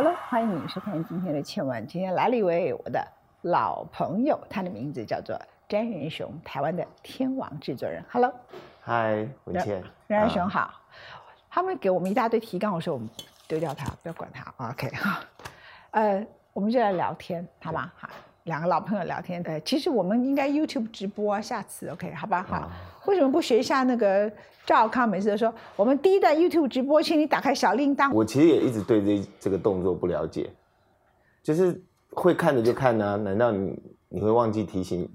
[0.00, 1.82] Hello，欢迎你收看今天的《千万》。
[1.86, 3.04] 今天来了一位我的
[3.42, 5.36] 老朋友，他的名字叫做
[5.68, 8.00] 詹仁雄，台湾的天王制作人。
[8.08, 8.32] Hello，
[8.80, 10.72] 嗨，文倩，詹仁雄好。
[11.50, 13.10] 他们给我们一大堆提纲，我说我们
[13.48, 14.68] 丢掉它，不要管它。
[14.68, 15.18] OK 哈，
[15.90, 17.90] 呃，我们就来聊天，好吗？
[17.96, 18.08] 好，
[18.48, 19.40] 两个老朋友聊天。
[19.40, 22.44] 对，其实我们应该 YouTube 直播啊，下次 OK 好吧？
[22.48, 22.68] 好，
[23.06, 24.30] 为什么不学一下那个
[24.66, 25.08] 赵康？
[25.08, 28.12] 每次都说我们第一段 YouTube 直播，请你打开小铃铛。
[28.12, 30.50] 我其实也一直对这这个动作不了解，
[31.42, 35.08] 就是会看的就看呢，难道你你会忘记提醒？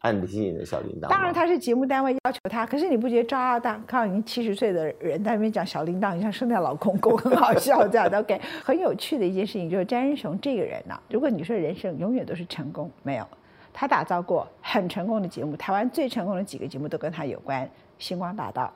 [0.00, 1.08] 按提醒的小铃铛。
[1.08, 2.64] 当然，他是节目单位要求他。
[2.66, 13.26] 可是你不觉得赵二大看已经七十岁的人在那边讲小铃铛，像圣诞老公公， 很好笑这样的？OK，很有趣的一件事情就是詹仁雄这个人呢，如果你说人生永远都是成功，没有，
[13.72, 17.64] 他打造过很成功的节目，台湾最成功的几个节目都跟他有关，
[17.98, 18.72] 《星光大道》、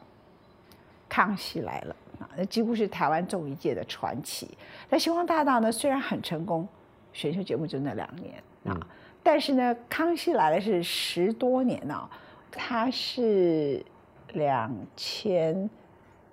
[1.08, 4.50] 《康熙来了》啊，那几乎是台湾综艺界的传奇。
[4.90, 6.68] 在《星光大道》呢，虽然很成功，
[7.14, 8.34] 选秀节目就那两年
[8.66, 8.78] 啊。
[9.22, 12.06] 但是呢，康熙来了是十多年呢，
[12.52, 13.82] 他是
[14.34, 15.70] 两千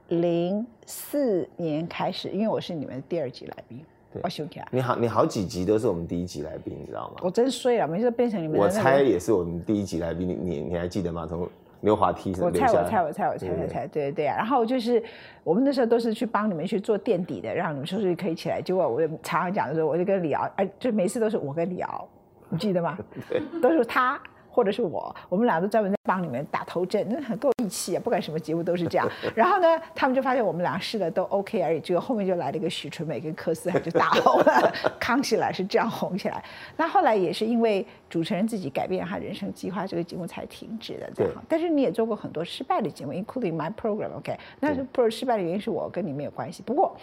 [0.10, 3.80] 零四年开始，因为我是你们的第二集来宾，
[4.22, 7.22] 我兄弟啊，你好，你好几集都是我们第一集来宾，你知道吗？
[7.22, 8.60] 我真衰了，每次变成你们。
[8.60, 11.26] 我猜也是我们第一集来宾，你你你还记得吗？
[11.26, 11.48] 从
[11.82, 14.38] 溜滑梯我猜我猜我猜我猜我猜，对对对啊！
[14.38, 15.04] 然后就是
[15.44, 18.62] 我们那时候都是去帮你们去做垫底的，让你们说是可以起来。
[18.62, 22.08] 结果我常常讲的时候，我就跟李敖，哎，就每次都是我跟李敖。
[22.50, 22.98] 你记得吗？
[23.62, 24.20] 都是他
[24.54, 28.02] 或者是我，我们俩都专门在帮你们打头阵，那很够义气啊！
[28.04, 29.08] 不管什么节目都是这样。
[29.34, 34.74] 然后呢，他们就发现我们俩试的都 OK 而已，结果后面就来了一个许纯美跟柯思，就大红了。
[35.00, 36.44] 康起来是这样红起来。
[36.76, 41.10] 那后来也是因为主持人自己改变他人生计划，这个节目才停止的。
[41.16, 41.32] 这样。
[41.48, 44.10] 但是你也做过很多失败的节目，including my program。
[44.18, 46.62] OK，那是不失败的原因是我跟你没有关系。
[46.62, 46.94] 不过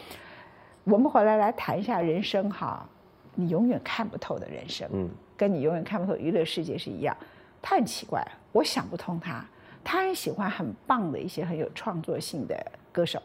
[0.84, 2.86] 我们回来来谈一下人生哈，
[3.34, 4.86] 你永远看不透的人生。
[4.92, 5.08] 嗯。
[5.38, 7.16] 跟你永远看不透娱乐世界是一样，
[7.60, 9.44] 他很奇怪，我想不通他。
[9.84, 13.22] 他很喜欢很棒的一些很有创作性的歌手，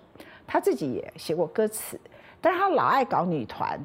[0.48, 2.00] 他自己也写过歌词，
[2.40, 3.78] 但是他老爱搞女团，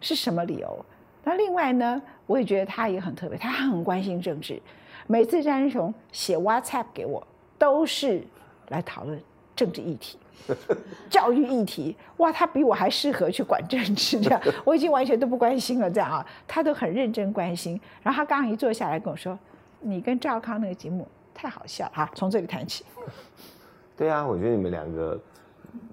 [0.00, 0.84] 是什么理由？
[1.24, 4.60] 那另外呢，我也觉得他也很特别，他很关心政治。
[5.06, 7.26] 每次詹仁雄写 WhatsApp 给我，
[7.56, 8.22] 都是
[8.68, 9.22] 来讨论
[9.56, 10.18] 政治议题。
[11.08, 17.80] 教育议题，哇，他比我还适合去管政治，这样 我已经完全都不关心了，这样啊，他都很认真关心。
[18.02, 19.38] 然后他刚刚一坐下来跟我说
[19.78, 22.84] ：“你跟赵康那个节目太好笑哈，从这里谈起。
[23.96, 25.20] ”对啊，我觉得你们两个，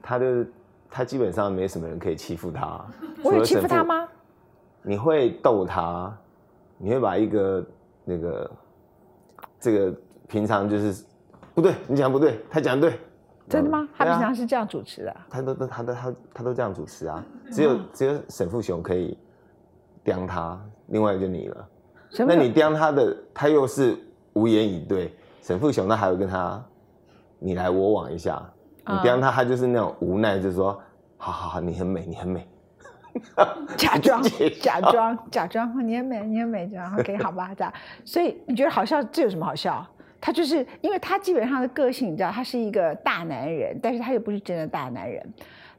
[0.02, 0.48] 他的
[0.90, 2.84] 他基本上没什么人可以欺负他。
[3.24, 4.08] 我有欺负他吗？
[4.82, 6.12] 你会逗他，
[6.80, 7.64] 你会把一个
[8.04, 8.52] 那个
[9.60, 9.96] 这个
[10.28, 11.06] 平常就是
[11.54, 13.00] 不对，你讲不对，他讲对。
[13.50, 13.88] 真的吗？
[13.98, 15.16] 他平常是这样主持的。
[15.30, 19.18] 他都都他都他他都这样主持啊，只有只有沈富雄可以
[20.04, 21.68] 刁他，另外就你了。
[22.20, 23.98] 那你刁他的，他又是
[24.34, 25.14] 无言以对。
[25.42, 26.64] 沈富雄那还会跟他
[27.40, 28.40] 你来我往一下，
[28.86, 30.80] 你刁他，他就是那种无奈，就是说，
[31.18, 32.48] 好好好，你很美，你很美，
[33.76, 34.22] 假装
[34.62, 37.52] 假装假装，你很美，你很美，这样 OK 好吧？
[37.56, 37.74] 这样，
[38.06, 39.02] 所以你觉得好笑？
[39.04, 39.84] 这有什么好笑？
[40.22, 45.26] 他就是因为他基本上的个性，你知道，他是一个大男人，但是他又不是真的大男人。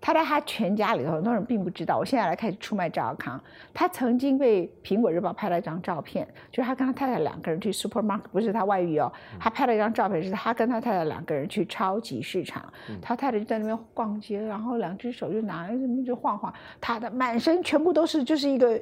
[0.03, 1.99] 他在他全家里头，很多人并不知道。
[1.99, 3.39] 我现在来开始出卖赵康。
[3.75, 9.12] 他曾经被《苹果日报》拍了一张照片，就是他跟他太太两个人去 supermarket，不是他外遇哦。
[9.39, 12.65] 他拍了一张照片，是他跟他太太两个人去超级市场。
[13.03, 18.81] 他太太就在那边逛街，然后两只手就拿着就晃晃，他的满身全部都是，就是一个。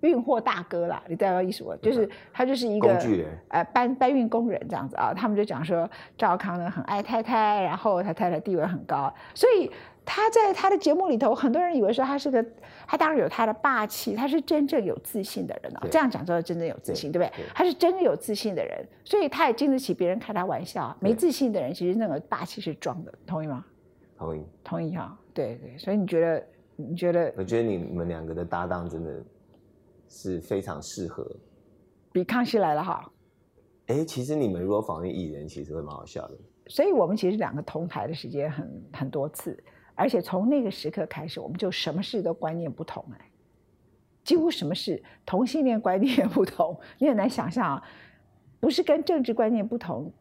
[0.00, 2.96] 运货大哥啦，你知道意思我就是他就是一个
[3.48, 9.70] 呃搬搬运工人这样子啊，他们就讲说赵康呢很爱太太，然后他太太地位很高，所以
[10.04, 12.44] 他在他的节目里头，很多人以为说他是个，
[12.86, 17.44] 他当然有他的霸气，他是真正有自信的人啊，这样讲叫真正有自信，对不对？
[17.54, 20.96] 他是真的有自信的人，所以他也经得起别人开他玩笑。
[21.00, 23.64] 没自信的人其实那个霸气是装的，同意吗？
[24.16, 26.46] 同意，同意哈，对对，所以你觉得
[26.76, 27.32] 你觉得？
[27.36, 29.10] 我觉得你们两个的搭档真的。
[30.08, 31.24] 是非常适合，
[32.12, 33.12] 比康熙来了哈。
[33.86, 36.36] 哎，其实你们如果访问艺人，其实会蛮好笑的。
[36.66, 39.62] 所以我们其实两个同台的时间很很多次，
[39.94, 43.30] 而且从那个时刻开始，我们就什么事都观念不同哎，
[44.24, 47.82] 几乎什么事同性恋观念不同， 你很难想象啊，
[48.60, 50.12] 不是跟政治观念不同，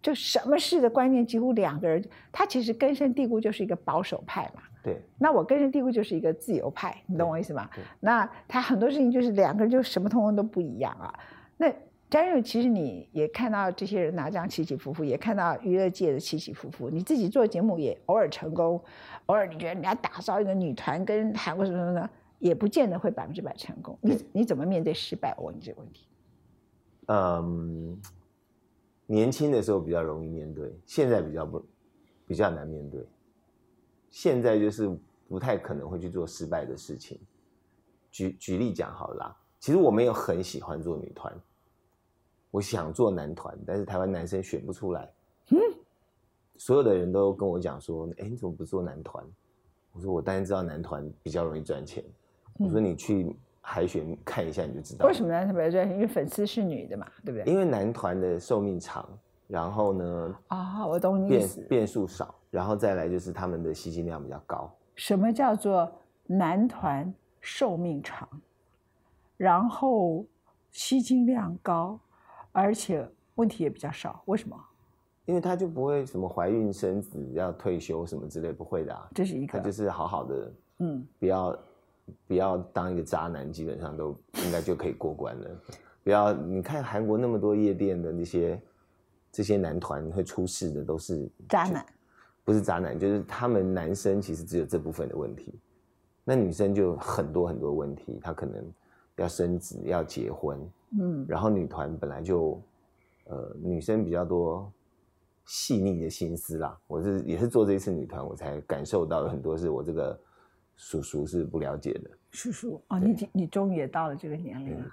[0.00, 4.62] 就什么事的观念几乎两个人，他其实根深蒂固就是一个保守派嘛。
[4.82, 7.68] 对，那我根深蒂固就是一个自由派，你懂我意思吗？
[8.00, 11.12] 那他很多事情就是两个人就什么通通都不一样啊。
[11.58, 11.70] 那
[12.08, 16.88] 张佑，其实你也看到这些人拿这样起起伏伏，也看到娱乐界的起起伏伏。
[16.90, 18.82] 你自己做节目也偶尔成功，
[19.26, 23.96] 偶尔你觉得人家打造一个女团跟韩国什么什么的，也不见得会百分之百成功。
[24.00, 25.34] 你你怎么面对失败？
[25.38, 26.08] 我问你这个问题。
[27.06, 28.00] 嗯，
[29.06, 31.64] 年轻的时候比较容易面对，现在比较不
[32.26, 33.06] 比较难面对。
[34.10, 34.94] 现在就是
[35.28, 37.18] 不太可能会去做失败的事情。
[38.10, 41.32] 举举例讲好了，其实我没有很喜欢做女团。
[42.50, 45.08] 我想做男团，但是台湾男生选不出来。
[45.50, 45.58] 嗯，
[46.56, 49.24] 所有的人都跟我讲说：“哎，你怎么不做男团？”
[49.92, 52.04] 我说：“我当然知道男团比较容易赚钱。”
[52.58, 55.94] 我说：“你去海选看一下，你就知道。”为什么男团比较赚钱？
[55.94, 57.52] 因为粉丝是女的嘛，对不对？
[57.52, 59.08] 因为男团的寿命长，
[59.46, 60.34] 然后呢？
[60.48, 61.60] 啊，我懂你意思。
[61.68, 64.70] 变数少，然后再来就是他们的吸金量比较高。
[64.94, 65.90] 什么叫做
[66.26, 68.28] 男团寿命长，
[69.36, 70.26] 然后
[70.70, 71.98] 吸金量高？
[72.52, 74.56] 而且问题也比较少，为什么？
[75.26, 79.08] 因为他就不会什么怀孕生子要退休什么之类，不会的。
[79.14, 81.58] 这是一个，他就是好好的，嗯，不要
[82.26, 84.10] 不要当一个渣男，基本上都
[84.44, 85.48] 应该就可以过关了。
[86.02, 88.60] 不要你看韩国那么多夜店的那些
[89.30, 91.86] 这些男团会出事的都是渣男，
[92.44, 95.58] 不是渣男，就是他们男生其实只有这部分的问题，
[96.24, 98.64] 那女生就很多很多问题，她可能
[99.16, 100.58] 要生子要结婚。
[100.98, 102.60] 嗯，然后女团本来就，
[103.24, 104.72] 呃，女生比较多
[105.44, 106.76] 细腻的心思啦。
[106.88, 110.18] 我是也是做这一次女团，我才感受到很多是我这个
[110.76, 112.10] 叔叔是不了解的。
[112.30, 114.84] 叔叔哦，你你终于也到了这个年龄了，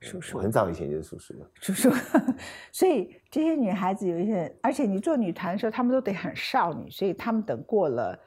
[0.00, 0.38] 叔叔。
[0.38, 1.50] 很早以前就是叔叔了。
[1.60, 1.90] 叔叔，
[2.72, 8.18] 所以这些女孩子有一些，而且你做女团的时候，她们都得很少女，所以她们等过了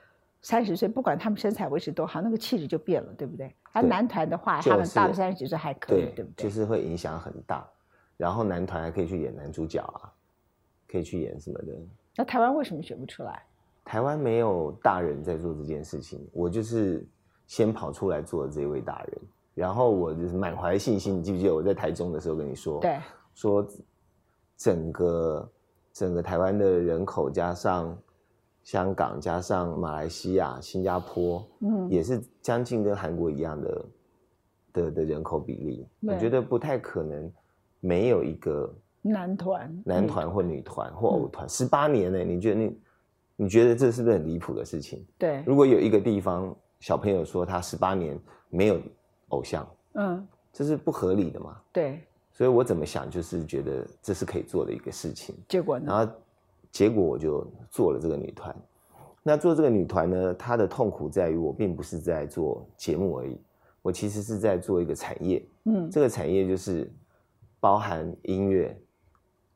[0.41, 3.53] 三十岁，不管她们身材维持多好，那个气质就变了，对不对？
[3.71, 6.43] 而男团的话，他们到了三十几岁还可以，对不对？
[6.43, 7.67] 就是会影响很大。
[8.17, 10.13] 然后男团还可以去演男主角啊，
[10.87, 11.73] 可以去演什么的。
[12.15, 13.41] 那台湾为什么选不出来？
[13.83, 17.05] 台湾没有大人在做这件事情，我就是
[17.47, 19.21] 先跑出来做的这位大人。
[19.53, 22.79] 然后我就是满怀信心，你记不记得我在台中的时候跟你说？
[22.79, 22.99] 对，
[23.33, 23.67] 说
[24.57, 25.51] 整个
[25.93, 27.97] 整个台湾的人口加上。
[28.63, 33.85] 香港加上马来西亚、新加坡，嗯，也是将近跟韩国一样的
[34.71, 35.85] 的的人口比例。
[35.99, 37.29] 我觉得不太可能
[37.81, 41.45] 没有一个男团、男团或女团或偶团。
[41.49, 42.19] 十八年呢？
[42.19, 42.79] 你觉得你
[43.35, 45.05] 你觉得这是不是很离谱的事情？
[45.17, 45.43] 对。
[45.45, 48.17] 如果有一个地方小朋友说他十八年
[48.49, 48.79] 没有
[49.33, 51.59] 偶像，嗯，这是不合理的嘛？
[51.71, 52.01] 对。
[52.31, 55.35] 所以我怎么想，就是觉得这是可以做的一个事情。
[55.49, 55.85] 结果呢？
[55.87, 56.13] 然后。
[56.71, 58.55] 结果我就做了这个女团。
[59.21, 63.37] 那做这个女团呢，她的痛苦在于我并不是在做节目而已，
[63.83, 65.45] 我其实是在做一个产业。
[65.65, 66.91] 嗯，这个产业就是
[67.59, 68.75] 包含音乐，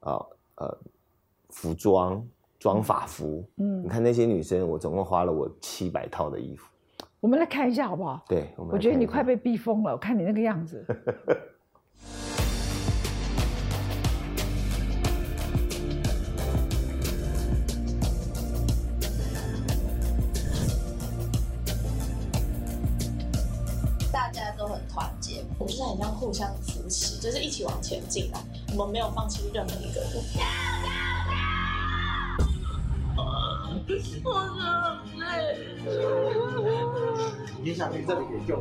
[0.02, 0.24] 啊
[0.58, 0.78] 呃，
[1.50, 2.24] 服装、
[2.60, 3.44] 装法服。
[3.56, 6.72] 嗯，你看那些女生，我总共花了我七百套的衣服。
[7.20, 8.24] 我们来看一下好不好？
[8.28, 10.86] 对，我觉得你快被逼疯了，我看你那个样子。
[25.60, 28.38] 就是很像互相扶持，就是一起往前进的。
[28.78, 30.10] 我们没有放弃任何一个人。
[34.24, 35.58] 我好累。
[37.68, 38.58] 你想去这里给救，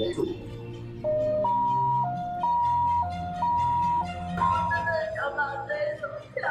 [0.00, 0.26] 没住。
[5.16, 6.02] 要把这手
[6.34, 6.42] 跳，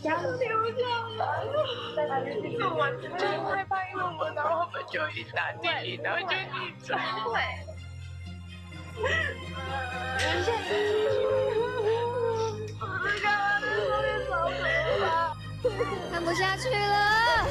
[0.00, 0.88] 要丢掉
[1.18, 1.20] 了。
[2.58, 6.98] 我完全害怕，因为我然后我们就一打第一，然后就一转。
[15.62, 15.68] 我
[16.10, 17.44] 看不下去了，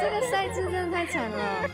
[0.00, 1.70] 这个赛制真的太惨了。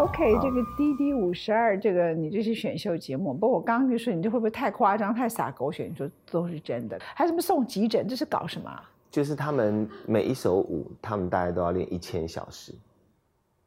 [0.00, 5.84] OK，这个滴滴五十二，这个你这是选秀节目，不过我刚刚就说你这会不会太夸张、太撒狗血？
[5.84, 8.08] 你说都是真的，还什么送急诊？
[8.08, 8.70] 这是搞什么？
[9.10, 12.72] 就是他们每一首舞，他们大概都要练一千小时，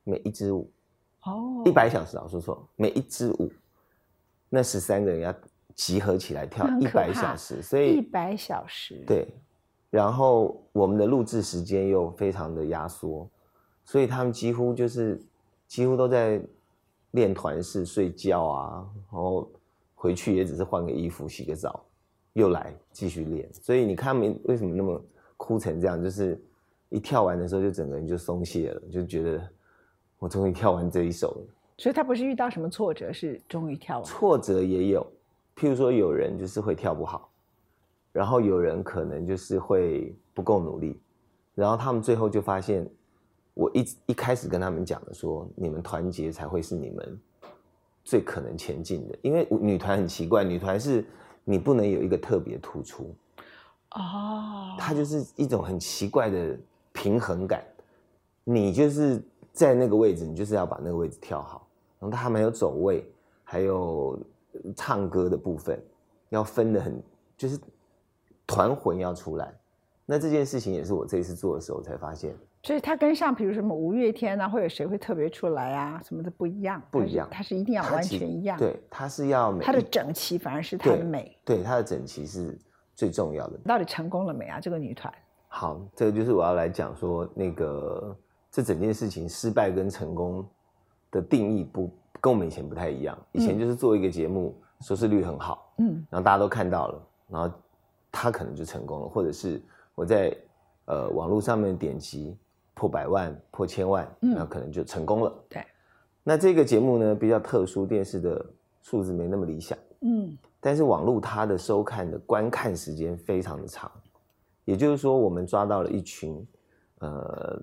[0.03, 0.67] 每一支舞
[1.23, 3.51] 哦，一百小时啊，说错，每一支舞，
[4.49, 5.35] 那十三个人要
[5.75, 9.27] 集合起来跳一百小时，所以一百小时对，
[9.91, 13.29] 然后我们的录制时间又非常的压缩，
[13.85, 15.21] 所以他们几乎就是。
[15.73, 16.39] 几乎都在
[17.13, 19.51] 练团式睡觉啊，然后
[19.95, 21.83] 回去也只是换个衣服、洗个澡，
[22.33, 23.51] 又来继续练。
[23.51, 25.03] 所以你看，没为什么那么
[25.35, 26.39] 哭成这样，就是
[26.89, 29.49] 一跳完的时候就整个人就松懈了，就觉得
[30.19, 31.53] 我终于跳完这一首了。
[31.79, 34.05] 所以他不是遇到什么挫折，是终于跳完。
[34.05, 35.03] 挫折也有，
[35.55, 37.31] 譬如说有人就是会跳不好，
[38.11, 41.01] 然后有人可能就是会不够努力，
[41.55, 42.87] 然后他们最后就发现，
[43.53, 47.19] 我一一开始跟他们讲的说，你们团结才会是你们
[48.03, 51.05] 最可能前进的，因为女团很奇怪，女团是
[51.43, 53.13] 你不能有一个特别突出，
[53.91, 56.57] 哦，它就是一种很奇怪的
[56.91, 57.63] 平衡感，
[58.43, 61.67] 你就是在那个位置，你就是要把那个位置跳好，
[61.99, 63.07] 然后他们还有走位，
[63.43, 64.19] 还有
[64.75, 65.79] 唱歌的部分，
[66.29, 67.01] 要分的很，
[67.37, 67.59] 就是
[68.47, 69.53] 团魂要出来。
[70.05, 81.37] 那这件事情也是我这一次做的时候才发现，所以它跟像比如什么五月天啊，或者谁会特别出来啊，什么的不一样，不一样它是一定要完全一样，，对，它是要美它的整齐反而是它的美。
[81.43, 82.57] 对它的整齐是
[82.95, 83.57] 最重要的。
[83.65, 84.61] 到底成功了没啊？
[84.61, 85.13] 这个女团
[85.49, 88.17] 好，这个就是我要来讲说，那个
[88.49, 90.43] 这整件事情失败跟成功
[91.11, 93.17] 的定义不跟我们以前不太一样。
[93.33, 97.53] 以前就是做一个节目，收视率很好，嗯，然后大家都看到了，然后
[98.09, 99.61] 他可能就成功了，或者是
[99.95, 100.33] 我在
[100.85, 102.37] 呃网络上面点击
[102.73, 105.33] 破百万、破千万，嗯那可能就成功了。
[105.49, 105.63] 对，
[106.23, 108.45] 那这个节目呢比较特殊，电视的
[108.81, 109.77] 数字没那么理想。
[110.01, 113.91] 嗯但是网络它的收看的观看时间非常的长，
[114.63, 116.47] 也就是说，我们抓到了一群
[116.99, 117.61] 呃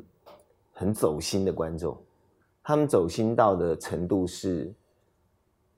[0.73, 1.97] 很走心的观众，
[2.63, 4.71] 他们走心到的程度是，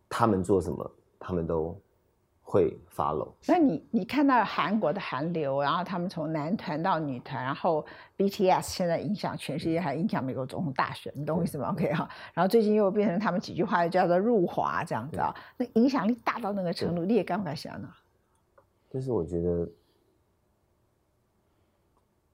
[0.09, 1.81] 他们做什么，他们都
[2.43, 3.33] 会 follow。
[3.47, 7.85] 那你你看到韩国的韩流，然后他们从男团到女团，然后
[8.19, 17.89] BTS 现在影响全世界，还影响美国总统大选，你懂我意思吗？OK 哈，然后最近又变成他们几句话又叫做入华这样子啊，那影响力大到那个程度，你也敢不敢想呢？
[18.91, 19.67] 就是我觉得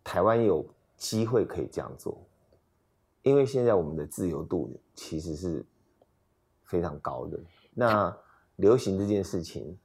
[0.03, 2.21] 台湾有机会可以这样做，
[3.23, 5.65] 因为现在我们的自由度其实是
[6.65, 7.39] 非常高的。
[7.75, 8.17] 那
[8.57, 9.79] 流行这件事情，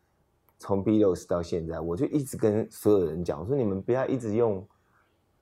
[0.59, 4.65] 从 Beatles 到现在，我就一直跟所有人讲，我说你们不要一直用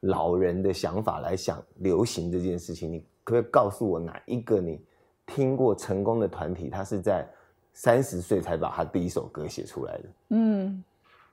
[0.01, 4.83] 老人的想法来想流行这件事情，你可不可以告诉我哪一个你
[5.25, 7.29] 听过成功的团体，他是在
[7.73, 10.03] 三十岁才把他第一首歌写出来的？
[10.29, 10.83] 嗯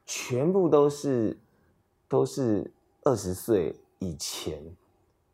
[0.04, 1.38] 全部都是
[2.08, 2.70] 都是
[3.04, 4.62] 二十岁以前，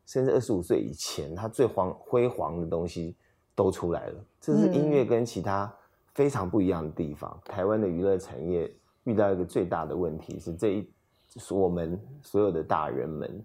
[0.06, 3.14] 甚至二十五岁以前，他最黄辉煌的东西
[3.54, 4.24] 都出来了。
[4.40, 5.72] 这是音乐跟其他
[6.14, 7.38] 非常不一样的地方。
[7.44, 8.73] 台湾的娱乐产业
[9.04, 10.90] 遇到一个最大的问题是，这一
[11.26, 13.44] 是我们所有的大人们，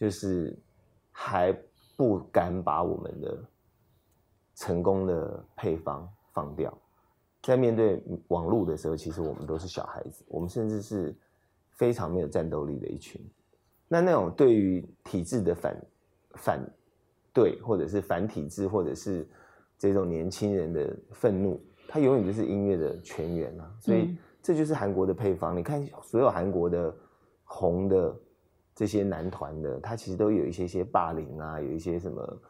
[0.00, 0.58] 就是
[1.10, 1.56] 还
[1.96, 3.44] 不敢把我们的
[4.54, 6.76] 成功的配方放掉。
[7.42, 11.14] 在面对网络的时候，其实我们都是小孩子，我们甚至是
[11.72, 13.20] 非常没有战斗力的一群。
[13.88, 15.76] 那那种对于体制的反
[16.36, 16.60] 反
[17.32, 19.28] 对，或者是反体制，或者是
[19.76, 23.70] 这种年轻人的愤怒，它永远就是音乐的全员啊。
[23.80, 25.56] 所以嗯这就是韩国的配方。
[25.56, 26.92] 你看，所有韩国的
[27.44, 28.14] 红的
[28.74, 32.40] 这些男团的，他其实都有一些些霸凌啊，有一些什么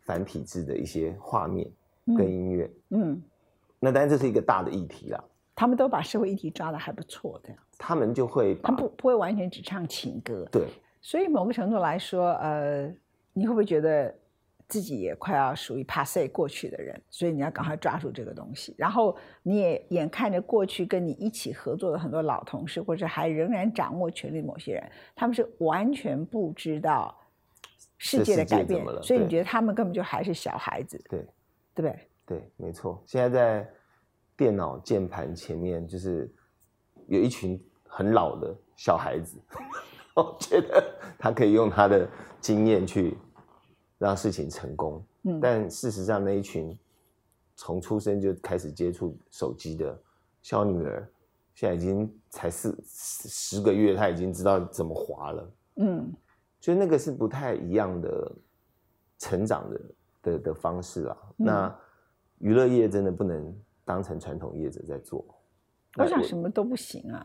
[0.00, 1.70] 反体制的一些画面
[2.16, 2.70] 跟音乐。
[2.90, 3.22] 嗯，
[3.78, 5.22] 那当然这是一个大的议题啦，
[5.54, 10.66] 他们都把社会议题抓得还不错，这样，他们就会把他不不会完全只唱情歌，对
[11.02, 12.86] 所以某个程度来说，呃，
[13.34, 14.14] 你会不会觉得
[14.72, 16.98] 自己也快要属于 passe 过去的人？
[17.10, 27.14] 所以你要赶快抓住这个东西，然后你也眼看着过去跟你一起合作的很多老同事，或者还仍然掌握权力某些人，他们是完全不知道
[27.98, 31.20] 世界的改变所以你对觉得他们根本就还是小孩子，对
[31.74, 31.98] 对不对？
[32.24, 33.02] 对，没错。
[33.04, 33.70] 现在在
[34.34, 36.34] 电脑键盘前面，就是
[37.08, 39.38] 有一群很老的小孩子，
[40.16, 40.82] 我觉得
[41.18, 42.08] 他可以用他的
[42.40, 43.18] 经验去
[44.02, 45.02] 让事情成功。
[45.22, 46.76] 嗯但事实上，那一群
[47.54, 49.96] 从出生就开始接触手机的
[50.42, 51.08] 小女儿，
[51.54, 55.52] 现在已经才四十十个月，她已经知道怎么滑了。
[55.76, 56.12] 嗯
[56.60, 58.32] 所以那个是不太一样的
[59.18, 59.80] 成长的
[60.22, 61.16] 的的方式啊。
[61.38, 61.78] 嗯那
[62.38, 65.24] 娱乐业真的不能当成传统业者在做。
[65.96, 67.24] 我想什么都不行啊，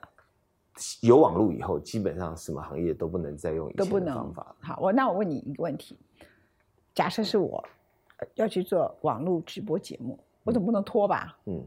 [1.01, 4.55] 有网络以后，基本上什么行业都不能再用以前的方法。
[4.59, 5.97] 好，我那我问你一个问题：
[6.97, 7.63] 假设是我
[8.17, 11.37] 呃要去做网络直播节目，我总不能拖吧？
[11.45, 11.63] 嗯，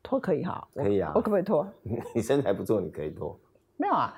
[0.00, 1.66] 拖可以哈，可以啊我可不可以拖？
[2.14, 3.36] 你身材不错，你可以拖。
[3.76, 4.14] 没有啊，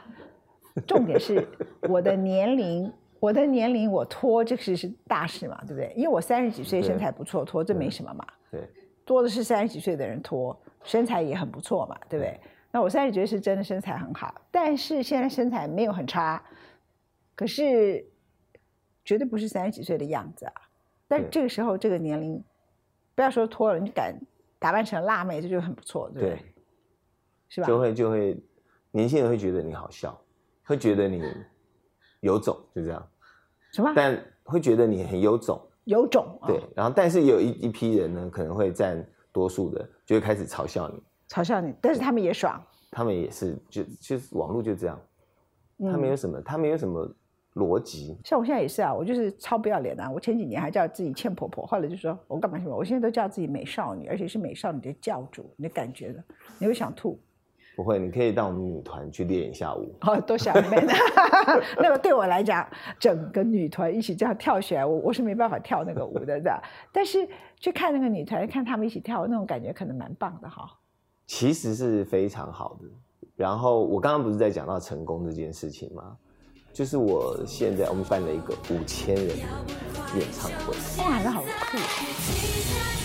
[0.86, 1.48] 重点是
[1.88, 5.90] 我的年龄，我的年龄我拖这个是是大事嘛，对不对？
[5.96, 8.26] 因为我三十几岁身材不错，拖这没什么嘛。
[8.50, 8.68] 对，
[9.06, 10.54] 多的是三十几岁的人拖，
[10.84, 12.38] 身材也很不错嘛，对不对？
[12.70, 16.42] 那我三十几岁是真的身材很好，但是现在身材没有很差，
[17.34, 18.04] 可可是
[19.04, 20.52] 绝对不是三十几岁的样子啊。
[21.08, 22.42] 但对这个时候这个年龄，
[23.14, 24.18] 不要说脱了，你敢
[24.58, 26.30] 打扮成辣妹，这就很不错，对不对？
[26.30, 26.44] 对，
[27.48, 27.66] 是吧？
[27.66, 28.42] 就会就会
[28.90, 30.18] 年轻人会觉得你好笑，
[30.64, 31.22] 会觉得你
[32.20, 33.08] 有种，就这样，
[33.72, 36.38] 什么但会觉得你很有种，有种？
[36.40, 36.62] 哦对。
[36.74, 41.02] 然后但是有一一批人呢，可能会占多数的，就会开始嘲笑你。
[41.28, 42.62] 嘲笑你，但是他们也爽。
[42.90, 45.00] 他们也是，就就是网络就这样，
[45.90, 47.14] 他没有什么，他没有什么
[47.54, 48.16] 逻辑。
[48.24, 50.10] 像我现在也是啊，我就是超不要脸啊！
[50.10, 52.76] 我前几年还叫自己欠婆婆，后来就说我干嘛什么？
[52.76, 56.22] 我现在都叫自己美少女，而且是美少女的教主，你的感觉呢？
[56.58, 57.18] 你会想吐？
[57.74, 59.94] 不会，你可以到我们女团去练一下舞。
[60.02, 60.86] 哦，多想 man。
[61.78, 62.68] 那个对我来讲，
[63.00, 66.60] 整个女团一起这样跳起来，我我是没办法跳那个舞的，这样。
[66.92, 70.70] 但是去看那个女团，看他们一起跳，那种感觉可能蛮棒的哈。
[71.26, 72.86] 其实是非常好的。
[73.36, 76.14] 然后我刚刚不是在讲到成功这件事情吗？
[76.72, 79.34] 就是我现在我们办了一个五千人的
[80.18, 83.01] 演唱会，哇，那好酷！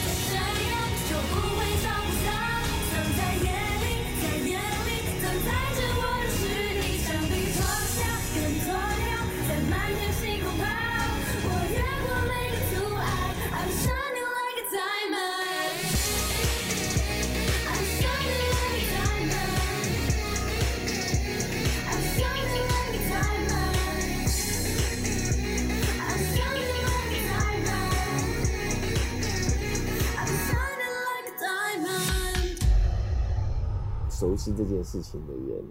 [34.38, 35.66] 熟悉这件事情的人，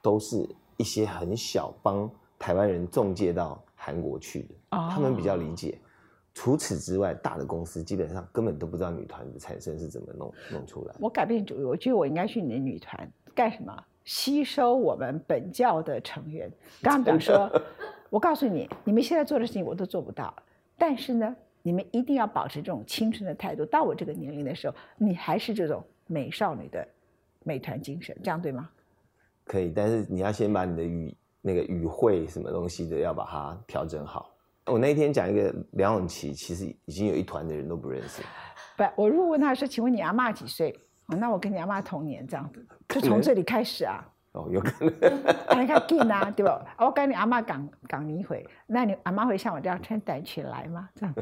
[0.00, 5.78] 都是一些很小帮台湾人中介到韩国去的，哦他们比较理解。
[6.32, 10.98] 除此之外，大的公司基本上根本都不知道女团的产生是怎么弄弄出来的。
[10.98, 13.84] 我改变主意，我觉得我应该去你的女团干什么？
[14.06, 16.50] 吸收我们本教的成员。
[16.80, 17.50] 刚刚讲说，
[18.08, 20.34] 我告诉你，你们现在做的事情我都做不到，
[20.78, 23.66] 但是呢，你们一定要保持这种青春的态度。
[23.66, 26.88] 到我这个年龄的时候，你还是这种美少女的
[27.44, 28.68] 美团精神，这样对吗？
[29.44, 34.34] 可以，但是你要先把你的语那个语汇什么东西的要把它调整好。
[34.66, 38.22] 我那天讲一个梁咏琪，其实已经有一团的人都不认识。
[38.76, 40.70] 不，我如果问他说，请问你阿妈几岁？
[41.06, 44.06] 哦那我跟你阿妈同年，这样子，就从这里开始啊。
[44.32, 44.94] 哦，有可能。
[45.48, 46.64] 啊，你看近啊，对吧？
[46.78, 50.88] 我跟你阿妈讲讲你一回，那你阿妈会像我这样穿短裙来吗？
[50.94, 51.14] 这样，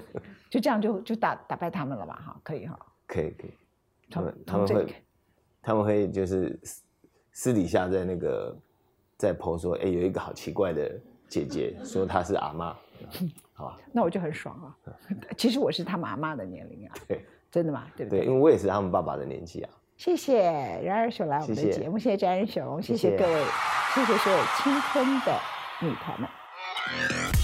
[0.51, 2.23] 就这样就就打打败他们了吧？
[2.27, 2.79] 哈，可以哈。
[3.07, 3.55] 可 以可以，
[4.11, 4.95] 他从们他们会从这里
[5.63, 6.83] 他们会就是私
[7.33, 8.57] 私底下在那个
[9.17, 12.77] 在 PO 说，哎、有一个好奇怪的姐姐，说她是阿妈，
[13.53, 13.79] 好吧？
[13.93, 14.77] 那我就很爽啊。
[15.37, 17.87] 其实我是他们阿妈的年龄啊，对真的吗？
[17.97, 19.71] 对不对，因为我也是他们爸爸的年纪啊。
[19.97, 20.43] 谢谢
[20.85, 23.45] 冉尔熊来我们的节目，谢谢詹仁雄，谢谢谢谢各位，
[23.95, 25.41] 谢谢所有青春的
[25.81, 27.38] 女团们。